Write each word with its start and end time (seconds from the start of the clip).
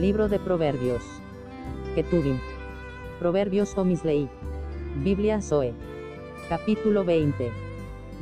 Libro 0.00 0.30
de 0.30 0.38
Proverbios. 0.38 1.02
Ketuvim. 1.94 2.38
Proverbios 3.18 3.76
o 3.76 3.84
Mislei. 3.84 4.30
Biblia 5.04 5.42
Zoe. 5.42 5.74
Capítulo 6.48 7.04
20. 7.04 7.50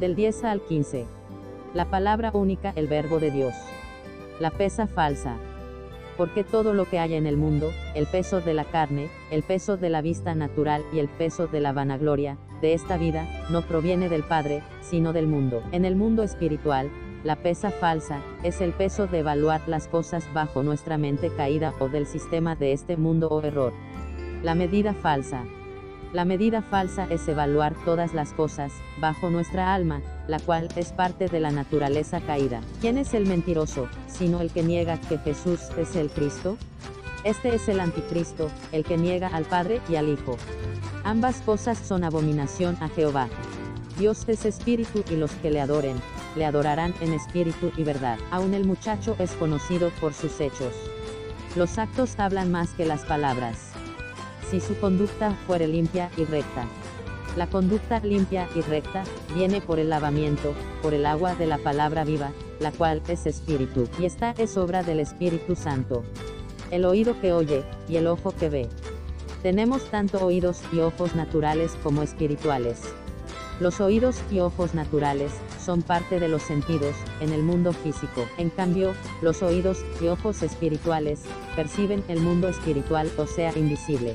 Del 0.00 0.16
10 0.16 0.42
al 0.42 0.60
15. 0.60 1.06
La 1.74 1.88
palabra 1.88 2.32
única, 2.34 2.72
el 2.74 2.88
verbo 2.88 3.20
de 3.20 3.30
Dios. 3.30 3.54
La 4.40 4.50
pesa 4.50 4.88
falsa. 4.88 5.36
Porque 6.16 6.42
todo 6.42 6.74
lo 6.74 6.84
que 6.84 6.98
hay 6.98 7.14
en 7.14 7.28
el 7.28 7.36
mundo, 7.36 7.70
el 7.94 8.08
peso 8.08 8.40
de 8.40 8.54
la 8.54 8.64
carne, 8.64 9.08
el 9.30 9.44
peso 9.44 9.76
de 9.76 9.88
la 9.88 10.02
vista 10.02 10.34
natural 10.34 10.82
y 10.92 10.98
el 10.98 11.06
peso 11.06 11.46
de 11.46 11.60
la 11.60 11.72
vanagloria, 11.72 12.38
de 12.60 12.74
esta 12.74 12.96
vida, 12.96 13.24
no 13.50 13.62
proviene 13.62 14.08
del 14.08 14.24
Padre, 14.24 14.64
sino 14.80 15.12
del 15.12 15.28
mundo. 15.28 15.62
En 15.70 15.84
el 15.84 15.94
mundo 15.94 16.24
espiritual, 16.24 16.90
la 17.24 17.36
pesa 17.36 17.70
falsa, 17.70 18.20
es 18.42 18.60
el 18.60 18.72
peso 18.72 19.06
de 19.06 19.20
evaluar 19.20 19.60
las 19.66 19.88
cosas 19.88 20.24
bajo 20.32 20.62
nuestra 20.62 20.98
mente 20.98 21.30
caída 21.34 21.74
o 21.80 21.88
del 21.88 22.06
sistema 22.06 22.54
de 22.54 22.72
este 22.72 22.96
mundo 22.96 23.28
o 23.28 23.42
error. 23.42 23.72
La 24.42 24.54
medida 24.54 24.94
falsa. 24.94 25.44
La 26.12 26.24
medida 26.24 26.62
falsa 26.62 27.06
es 27.10 27.28
evaluar 27.28 27.74
todas 27.84 28.14
las 28.14 28.32
cosas, 28.32 28.72
bajo 28.98 29.28
nuestra 29.28 29.74
alma, 29.74 30.00
la 30.26 30.38
cual 30.38 30.68
es 30.76 30.92
parte 30.92 31.28
de 31.28 31.40
la 31.40 31.50
naturaleza 31.50 32.20
caída. 32.20 32.60
¿Quién 32.80 32.96
es 32.96 33.12
el 33.12 33.26
mentiroso, 33.26 33.88
sino 34.06 34.40
el 34.40 34.50
que 34.50 34.62
niega 34.62 34.98
que 34.98 35.18
Jesús 35.18 35.60
es 35.76 35.96
el 35.96 36.08
Cristo? 36.08 36.56
Este 37.24 37.54
es 37.54 37.68
el 37.68 37.80
anticristo, 37.80 38.48
el 38.72 38.84
que 38.84 38.96
niega 38.96 39.28
al 39.28 39.44
Padre 39.44 39.80
y 39.88 39.96
al 39.96 40.08
Hijo. 40.08 40.36
Ambas 41.04 41.42
cosas 41.42 41.76
son 41.78 42.04
abominación 42.04 42.76
a 42.80 42.88
Jehová. 42.88 43.28
Dios 43.98 44.24
es 44.28 44.44
espíritu 44.44 45.02
y 45.10 45.16
los 45.16 45.32
que 45.32 45.50
le 45.50 45.60
adoren, 45.60 45.96
le 46.36 46.44
adorarán 46.44 46.94
en 47.00 47.12
espíritu 47.12 47.72
y 47.76 47.82
verdad. 47.82 48.16
Aún 48.30 48.54
el 48.54 48.64
muchacho 48.64 49.16
es 49.18 49.32
conocido 49.32 49.90
por 50.00 50.14
sus 50.14 50.40
hechos. 50.40 50.72
Los 51.56 51.78
actos 51.78 52.18
hablan 52.18 52.52
más 52.52 52.70
que 52.74 52.86
las 52.86 53.04
palabras. 53.04 53.72
Si 54.48 54.60
su 54.60 54.78
conducta 54.78 55.32
fuere 55.46 55.66
limpia 55.66 56.10
y 56.16 56.24
recta. 56.24 56.66
La 57.36 57.48
conducta 57.48 57.98
limpia 58.00 58.48
y 58.54 58.60
recta, 58.60 59.02
viene 59.34 59.60
por 59.60 59.80
el 59.80 59.90
lavamiento, 59.90 60.54
por 60.80 60.94
el 60.94 61.04
agua 61.04 61.34
de 61.34 61.46
la 61.46 61.58
palabra 61.58 62.04
viva, 62.04 62.30
la 62.60 62.70
cual 62.70 63.02
es 63.08 63.26
espíritu, 63.26 63.88
y 63.98 64.06
esta 64.06 64.30
es 64.38 64.56
obra 64.56 64.82
del 64.82 65.00
Espíritu 65.00 65.54
Santo. 65.54 66.04
El 66.70 66.84
oído 66.84 67.20
que 67.20 67.32
oye, 67.32 67.64
y 67.88 67.96
el 67.96 68.06
ojo 68.06 68.32
que 68.32 68.48
ve. 68.48 68.68
Tenemos 69.42 69.84
tanto 69.90 70.24
oídos 70.24 70.62
y 70.72 70.80
ojos 70.80 71.14
naturales 71.14 71.76
como 71.82 72.02
espirituales. 72.02 72.80
Los 73.60 73.80
oídos 73.80 74.22
y 74.30 74.38
ojos 74.38 74.74
naturales, 74.74 75.32
son 75.60 75.82
parte 75.82 76.20
de 76.20 76.28
los 76.28 76.42
sentidos, 76.42 76.94
en 77.20 77.32
el 77.32 77.42
mundo 77.42 77.72
físico. 77.72 78.28
En 78.36 78.50
cambio, 78.50 78.94
los 79.20 79.42
oídos 79.42 79.84
y 80.00 80.06
ojos 80.06 80.42
espirituales, 80.44 81.22
perciben 81.56 82.04
el 82.06 82.20
mundo 82.20 82.48
espiritual 82.48 83.10
o 83.18 83.26
sea 83.26 83.56
invisible. 83.58 84.14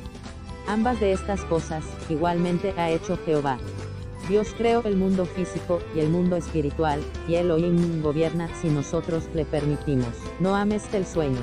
Ambas 0.65 1.01
de 1.01 1.11
estas 1.11 1.41
cosas, 1.41 1.83
igualmente 2.09 2.73
ha 2.77 2.89
hecho 2.89 3.19
Jehová. 3.25 3.57
Dios 4.29 4.55
creó 4.57 4.81
el 4.85 4.95
mundo 4.95 5.25
físico 5.25 5.81
y 5.93 5.99
el 5.99 6.07
mundo 6.07 6.37
espiritual, 6.37 7.01
y 7.27 7.35
Elohim 7.35 8.01
gobierna 8.01 8.47
si 8.61 8.69
nosotros 8.69 9.27
le 9.33 9.43
permitimos. 9.43 10.13
No 10.39 10.55
ames 10.55 10.83
el 10.93 11.05
sueño. 11.05 11.41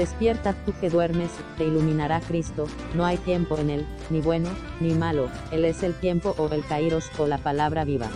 Despierta 0.00 0.54
tú 0.64 0.72
que 0.80 0.88
duermes, 0.88 1.30
te 1.58 1.66
iluminará 1.66 2.20
Cristo, 2.20 2.66
no 2.94 3.04
hay 3.04 3.18
tiempo 3.18 3.58
en 3.58 3.68
él, 3.68 3.86
ni 4.08 4.22
bueno, 4.22 4.48
ni 4.80 4.94
malo, 4.94 5.28
él 5.52 5.66
es 5.66 5.82
el 5.82 5.92
tiempo 5.92 6.34
o 6.38 6.48
el 6.54 6.64
kairos 6.64 7.10
o 7.18 7.26
la 7.26 7.36
palabra 7.36 7.84
viva. 7.84 8.08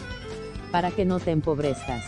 Para 0.72 0.90
que 0.92 1.04
no 1.04 1.20
te 1.20 1.32
empobrezcas. 1.32 2.06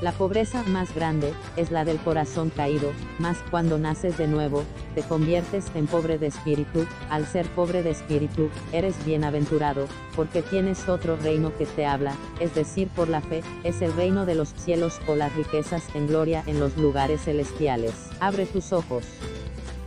La 0.00 0.12
pobreza 0.12 0.62
más 0.62 0.94
grande, 0.94 1.34
es 1.56 1.72
la 1.72 1.84
del 1.84 1.98
corazón 1.98 2.50
caído, 2.50 2.92
mas 3.18 3.38
cuando 3.50 3.78
naces 3.78 4.16
de 4.16 4.28
nuevo, 4.28 4.62
te 4.94 5.02
conviertes 5.02 5.72
en 5.74 5.88
pobre 5.88 6.18
de 6.18 6.28
espíritu, 6.28 6.86
al 7.10 7.26
ser 7.26 7.48
pobre 7.48 7.82
de 7.82 7.90
espíritu, 7.90 8.48
eres 8.72 9.04
bienaventurado, 9.04 9.88
porque 10.14 10.42
tienes 10.42 10.88
otro 10.88 11.16
reino 11.16 11.52
que 11.56 11.66
te 11.66 11.84
habla, 11.84 12.14
es 12.38 12.54
decir, 12.54 12.86
por 12.94 13.08
la 13.08 13.20
fe, 13.20 13.42
es 13.64 13.82
el 13.82 13.92
reino 13.92 14.24
de 14.24 14.36
los 14.36 14.50
cielos 14.54 15.00
o 15.08 15.16
las 15.16 15.34
riquezas 15.34 15.82
en 15.94 16.06
gloria 16.06 16.44
en 16.46 16.60
los 16.60 16.76
lugares 16.76 17.22
celestiales. 17.24 17.92
Abre 18.20 18.46
tus 18.46 18.72
ojos 18.72 19.04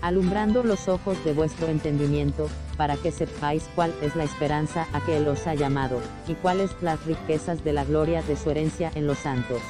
alumbrando 0.01 0.63
los 0.63 0.87
ojos 0.87 1.23
de 1.23 1.31
vuestro 1.31 1.67
entendimiento, 1.67 2.49
para 2.75 2.97
que 2.97 3.11
sepáis 3.11 3.69
cuál 3.75 3.93
es 4.01 4.15
la 4.15 4.23
esperanza 4.23 4.87
a 4.93 5.05
que 5.05 5.17
Él 5.17 5.27
os 5.27 5.45
ha 5.45 5.53
llamado, 5.53 6.01
y 6.27 6.33
cuáles 6.33 6.71
las 6.81 7.05
riquezas 7.05 7.63
de 7.63 7.71
la 7.71 7.85
gloria 7.85 8.23
de 8.23 8.35
su 8.35 8.49
herencia 8.49 8.91
en 8.95 9.05
los 9.05 9.19
santos 9.19 9.61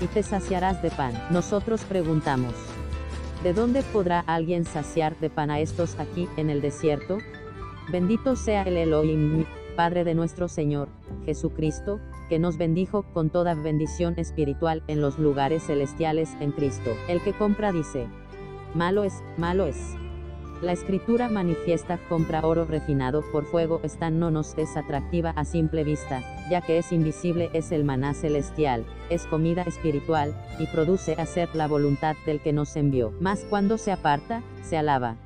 y 0.00 0.06
te 0.06 0.22
saciarás 0.22 0.82
de 0.82 0.90
pan. 0.90 1.12
Nosotros 1.30 1.84
preguntamos, 1.84 2.54
¿de 3.42 3.52
dónde 3.52 3.82
podrá 3.82 4.20
alguien 4.20 4.64
saciar 4.64 5.16
de 5.18 5.30
pan 5.30 5.50
a 5.50 5.60
estos 5.60 5.98
aquí 5.98 6.28
en 6.36 6.50
el 6.50 6.60
desierto? 6.60 7.18
Bendito 7.90 8.36
sea 8.36 8.62
el 8.62 8.76
Elohim, 8.76 9.44
Padre 9.76 10.04
de 10.04 10.14
nuestro 10.14 10.48
Señor, 10.48 10.88
Jesucristo, 11.24 12.00
que 12.28 12.38
nos 12.38 12.56
bendijo 12.56 13.04
con 13.12 13.30
toda 13.30 13.54
bendición 13.54 14.14
espiritual 14.16 14.82
en 14.88 15.00
los 15.00 15.18
lugares 15.18 15.64
celestiales 15.64 16.30
en 16.40 16.50
Cristo. 16.52 16.90
El 17.08 17.20
que 17.22 17.32
compra 17.32 17.72
dice, 17.72 18.06
malo 18.74 19.04
es, 19.04 19.22
malo 19.36 19.66
es. 19.66 19.94
La 20.62 20.72
escritura 20.72 21.28
manifiesta 21.28 21.98
compra 22.08 22.40
oro 22.46 22.64
refinado 22.64 23.22
por 23.30 23.44
fuego 23.44 23.80
esta 23.82 24.08
no 24.08 24.30
nos 24.30 24.56
es 24.56 24.78
atractiva 24.78 25.30
a 25.36 25.44
simple 25.44 25.84
vista, 25.84 26.22
ya 26.50 26.62
que 26.62 26.78
es 26.78 26.92
invisible 26.92 27.50
es 27.52 27.72
el 27.72 27.84
maná 27.84 28.14
celestial, 28.14 28.86
es 29.10 29.26
comida 29.26 29.64
espiritual, 29.64 30.34
y 30.58 30.66
produce 30.66 31.12
hacer 31.12 31.50
la 31.52 31.68
voluntad 31.68 32.16
del 32.24 32.40
que 32.40 32.54
nos 32.54 32.74
envió. 32.76 33.12
Mas 33.20 33.44
cuando 33.50 33.76
se 33.76 33.92
aparta, 33.92 34.42
se 34.62 34.78
alaba. 34.78 35.16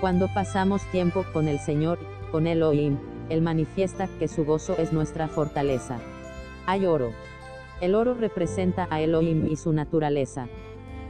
Cuando 0.00 0.28
pasamos 0.32 0.80
tiempo 0.90 1.26
con 1.34 1.46
el 1.46 1.58
Señor, 1.58 1.98
con 2.32 2.46
Elohim, 2.46 2.96
Él 3.28 3.42
manifiesta 3.42 4.08
que 4.18 4.28
su 4.28 4.46
gozo 4.46 4.78
es 4.78 4.94
nuestra 4.94 5.28
fortaleza. 5.28 5.98
Hay 6.64 6.86
oro. 6.86 7.12
El 7.82 7.94
oro 7.94 8.14
representa 8.14 8.88
a 8.90 9.02
Elohim 9.02 9.46
y 9.46 9.56
su 9.56 9.74
naturaleza. 9.74 10.48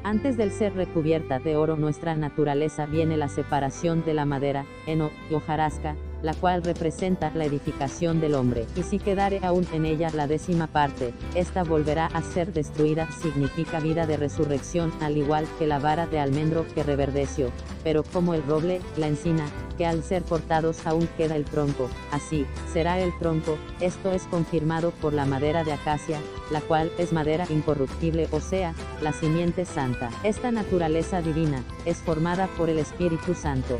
Antes 0.05 0.37
del 0.37 0.53
ser 0.53 0.75
recubierta 0.75 1.39
de 1.39 1.57
oro 1.57 1.77
nuestra 1.77 2.15
naturaleza 2.15 2.85
viene 2.85 3.17
la 3.17 3.31
separación 3.31 4.05
de 4.05 4.13
la 4.13 4.27
madera, 4.27 4.67
heno, 4.87 5.11
y 5.31 5.35
hojarasca, 5.35 5.97
la 6.21 6.35
cual 6.35 6.63
representa 6.63 7.31
la 7.35 7.47
edificación 7.47 8.21
del 8.21 8.35
hombre. 8.35 8.67
Y 8.77 8.83
si 8.83 8.99
quedare 8.99 9.41
aún 9.43 9.67
en 9.73 9.87
ella 9.87 10.11
la 10.15 10.27
décima 10.27 10.67
parte, 10.67 11.15
esta 11.35 11.65
volverá 11.65 12.05
a 12.07 12.21
ser 12.21 12.53
destruida, 12.53 13.11
significa 13.13 13.81
vida 13.81 14.07
de 14.07 14.19
resurrección, 14.19 14.93
al 15.01 15.17
igual 15.17 15.47
que 15.59 15.67
la 15.67 15.79
vara 15.79 16.07
de 16.07 16.19
almendro 16.19 16.67
que 16.75 16.83
reverdeció. 16.83 17.51
Pero 17.83 18.03
como 18.03 18.35
el 18.35 18.43
roble, 18.43 18.83
la 18.99 19.09
encina, 19.09 19.47
que 19.77 19.87
al 19.87 20.03
ser 20.03 20.23
cortados 20.23 20.87
aún 20.87 21.09
queda 21.17 21.37
el 21.37 21.45
tronco, 21.45 21.89
así, 22.11 22.47
será 22.73 23.01
el 23.01 23.17
tronco, 23.19 23.59
esto 23.81 24.13
es 24.13 24.25
confirmado 24.25 24.93
por 24.93 25.13
la 25.13 25.25
madera 25.25 25.65
de 25.65 25.73
acacia, 25.73 26.21
la 26.51 26.61
cual 26.61 26.91
es 26.99 27.13
madera 27.13 27.47
incorruptible 27.51 28.29
o 28.31 28.41
sea, 28.41 28.75
la 29.05 29.13
simiente 29.13 29.67
santa. 29.67 30.11
Esta 30.25 30.51
naturaleza 30.51 31.21
divina, 31.21 31.63
es 31.85 31.99
formada 31.99 32.49
por 32.57 32.71
el 32.71 32.79
Espíritu 32.79 33.35
Santo. 33.35 33.79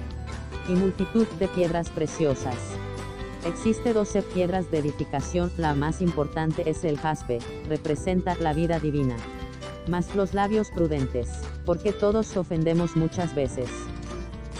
Y 0.69 0.73
multitud 0.73 1.27
de 1.41 1.49
piedras 1.49 1.89
preciosas. 1.89 2.57
Existe 3.47 3.93
12 3.93 4.23
piedras 4.23 4.71
de 4.71 4.79
edificación, 4.79 5.51
la 5.57 5.75
más 5.75 6.01
importante 6.01 6.69
es 6.69 6.85
el 6.85 6.99
jaspe, 6.99 7.39
representa 7.69 8.37
la 8.37 8.53
vida 8.53 8.79
divina. 8.79 9.17
Más 9.89 10.15
los 10.15 10.35
labios 10.35 10.71
prudentes, 10.71 11.29
porque 11.67 11.93
todos 11.93 12.37
ofendemos 12.37 12.95
muchas 12.95 13.35
veces. 13.35 13.69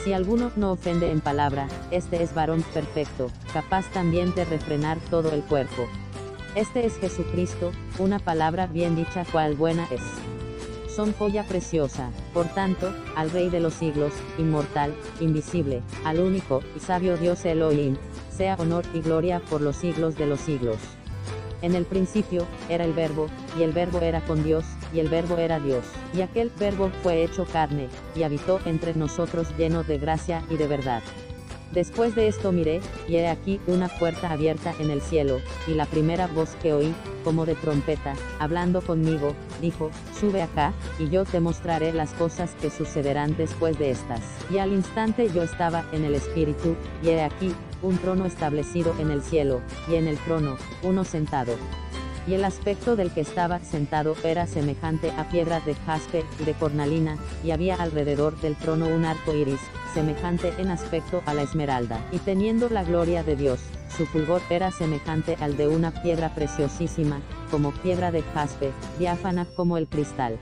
Si 0.03 0.13
alguno 0.13 0.51
no 0.57 0.73
ofende 0.73 1.11
en 1.11 1.21
palabra, 1.21 1.69
este 1.91 2.23
es 2.23 2.35
varón 2.35 2.63
perfecto, 2.75 3.31
capaz 3.53 3.91
también 3.93 4.35
de 4.35 4.45
refrenar 4.45 4.99
todo 5.11 5.33
el 5.33 5.43
cuerpo. 5.43 5.87
Este 6.55 6.87
es 6.87 6.99
Jesucristo, 6.99 7.73
una 7.99 8.19
palabra 8.19 8.67
bien 8.67 8.97
dicha 8.97 9.25
cual 9.31 9.55
buena 9.57 9.87
es. 9.91 10.03
Son 10.95 11.13
joya 11.13 11.43
preciosa, 11.43 12.11
por 12.33 12.47
tanto, 12.55 12.95
al 13.17 13.31
Rey 13.33 13.51
de 13.51 13.59
los 13.59 13.75
siglos, 13.75 14.13
inmortal, 14.39 14.95
invisible, 15.19 15.83
al 16.05 16.21
único 16.21 16.63
y 16.77 16.79
sabio 16.79 17.17
Dios 17.17 17.45
Elohim, 17.45 17.97
sea 18.31 18.55
honor 18.61 18.85
y 18.95 19.01
gloria 19.01 19.41
por 19.41 19.61
los 19.61 19.75
siglos 19.75 20.15
de 20.17 20.27
los 20.27 20.39
siglos. 20.39 20.77
En 21.63 21.75
el 21.75 21.85
principio, 21.85 22.47
era 22.69 22.85
el 22.85 22.93
verbo, 22.93 23.27
y 23.59 23.65
el 23.65 23.73
verbo 23.73 23.99
era 24.03 24.21
con 24.25 24.45
Dios, 24.45 24.65
y 24.93 25.01
el 25.01 25.09
verbo 25.09 25.37
era 25.37 25.59
Dios. 25.59 25.85
Y 26.15 26.21
aquel 26.21 26.53
verbo 26.61 26.91
fue 27.03 27.25
hecho 27.25 27.45
carne, 27.45 27.89
y 28.15 28.23
habitó 28.23 28.61
entre 28.65 28.95
nosotros 28.95 29.49
lleno 29.59 29.83
de 29.83 29.99
gracia 29.99 30.45
y 30.49 30.57
de 30.57 30.69
verdad. 30.69 31.03
Después 31.75 32.15
de 32.15 32.29
esto 32.29 32.53
miré, 32.53 32.81
y 33.09 33.17
he 33.17 33.27
aquí 33.27 33.61
una 33.67 33.89
puerta 33.89 34.31
abierta 34.31 34.73
en 34.79 34.91
el 34.91 35.03
cielo, 35.03 35.41
y 35.67 35.75
la 35.75 35.87
primera 35.87 36.29
voz 36.29 36.51
que 36.63 36.73
oí, 36.73 36.95
como 37.25 37.47
de 37.47 37.57
trompeta, 37.57 38.15
hablando 38.39 38.81
conmigo, 38.81 39.35
dijo, 39.61 39.91
sube 40.19 40.41
acá, 40.41 40.73
y 41.01 41.09
yo 41.09 41.25
te 41.25 41.41
mostraré 41.41 41.93
las 41.93 42.13
cosas 42.13 42.53
que 42.61 42.71
sucederán 42.71 43.37
después 43.37 43.77
de 43.77 43.91
estas. 43.91 44.21
Y 44.51 44.59
al 44.59 44.73
instante 44.73 45.29
yo 45.35 45.43
estaba 45.43 45.85
en 45.91 46.05
el 46.05 46.15
espíritu, 46.15 46.77
y 47.03 47.09
he 47.09 47.23
aquí, 47.23 47.53
un 47.83 47.99
trono 47.99 48.25
establecido 48.25 48.95
en 49.01 49.11
el 49.11 49.21
cielo, 49.21 49.61
y 49.89 49.97
en 49.97 50.07
el 50.07 50.17
trono, 50.19 50.57
uno 50.85 51.03
sentado. 51.03 51.57
Y 52.27 52.35
el 52.35 52.45
aspecto 52.45 52.97
del 52.97 53.11
que 53.11 53.21
estaba 53.21 53.61
sentado 53.61 54.17
era 54.25 54.47
semejante 54.47 55.11
a 55.13 55.29
piedra 55.29 55.61
de 55.61 55.75
jaspe 55.75 56.25
y 56.41 56.45
de 56.45 56.55
cornalina, 56.55 57.19
y 57.43 57.51
había 57.51 57.77
alrededor 57.77 58.41
del 58.41 58.57
trono 58.57 58.89
un 58.89 59.05
arco 59.05 59.35
iris, 59.35 59.61
semejante 59.93 60.53
en 60.59 60.69
aspecto 60.69 61.23
a 61.27 61.35
la 61.35 61.43
esmeralda, 61.43 62.05
y 62.13 62.19
teniendo 62.19 62.69
la 62.69 62.85
gloria 62.85 63.23
de 63.23 63.37
Dios, 63.37 63.61
su 63.97 64.07
fulgor 64.07 64.43
era 64.51 64.71
semejante 64.73 65.37
al 65.41 65.57
de 65.57 65.69
una 65.69 65.91
piedra 66.03 66.35
preciosísima, 66.35 67.21
como 67.51 67.73
piedra 67.73 68.11
de 68.11 68.23
jaspe, 68.23 68.73
diáfana 68.99 69.47
como 69.57 69.77
el 69.77 69.87
cristal. 69.87 70.39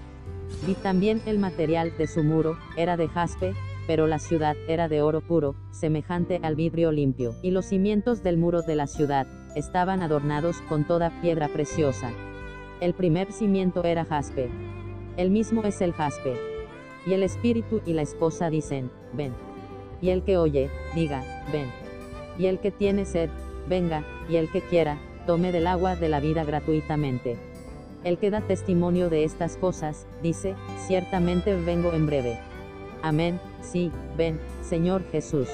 Vi 0.67 0.75
también 0.75 1.21
el 1.27 1.39
material 1.39 1.93
de 1.99 2.07
su 2.07 2.23
muro, 2.23 2.57
era 2.77 2.97
de 2.97 3.09
jaspe, 3.09 3.55
pero 3.87 4.07
la 4.07 4.19
ciudad 4.19 4.57
era 4.69 4.89
de 4.89 5.03
oro 5.03 5.21
puro, 5.21 5.55
semejante 5.71 6.41
al 6.43 6.55
vidrio 6.55 6.93
limpio, 6.93 7.35
y 7.43 7.51
los 7.51 7.67
cimientos 7.67 8.23
del 8.23 8.39
muro 8.39 8.63
de 8.63 8.77
la 8.77 8.87
ciudad, 8.87 9.27
estaban 9.55 10.03
adornados 10.03 10.61
con 10.69 10.85
toda 10.85 11.11
piedra 11.21 11.49
preciosa. 11.49 12.11
El 12.81 12.95
primer 12.95 13.33
cimiento 13.33 13.85
era 13.85 14.05
jaspe. 14.05 14.51
El 15.17 15.31
mismo 15.31 15.63
es 15.65 15.81
el 15.81 15.93
jaspe. 15.93 16.37
Y 17.07 17.13
el 17.13 17.23
espíritu 17.23 17.81
y 17.85 17.93
la 17.93 18.03
esposa 18.03 18.51
dicen, 18.51 18.91
ven. 19.13 19.35
Y 20.01 20.11
el 20.11 20.23
que 20.23 20.37
oye, 20.37 20.71
diga, 20.95 21.23
ven. 21.53 21.71
Y 22.39 22.47
el 22.47 22.59
que 22.59 22.71
tiene 22.71 23.05
sed, 23.05 23.31
venga, 23.69 24.05
y 24.29 24.37
el 24.37 24.51
que 24.51 24.63
quiera, 24.63 24.99
tome 25.27 25.53
del 25.53 25.67
agua 25.67 25.97
de 25.97 26.09
la 26.09 26.21
vida 26.21 26.45
gratuitamente. 26.45 27.37
El 28.05 28.19
que 28.19 28.31
da 28.31 28.41
testimonio 28.41 29.11
de 29.11 29.25
estas 29.25 29.57
cosas, 29.57 30.07
dice, 30.23 30.57
ciertamente 30.87 31.55
vengo 31.55 31.93
en 31.93 32.07
breve. 32.07 32.39
Amén, 33.03 33.39
sí, 33.61 33.93
ven, 34.17 34.41
Señor 34.63 35.05
Jesús. 35.11 35.49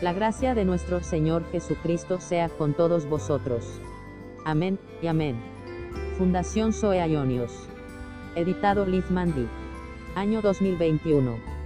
La 0.00 0.14
gracia 0.14 0.54
de 0.54 0.64
nuestro 0.64 1.02
Señor 1.02 1.44
Jesucristo 1.52 2.20
sea 2.20 2.48
con 2.48 2.72
todos 2.72 3.06
vosotros. 3.06 3.82
Amén, 4.46 4.78
y 5.02 5.08
amén. 5.08 5.36
Fundación 6.16 6.72
Zoe 6.72 7.06
Ionios. 7.06 7.68
Editado 8.34 8.86
Liz 8.86 9.10
Mandy. 9.10 9.46
Año 10.14 10.40
2021. 10.40 11.59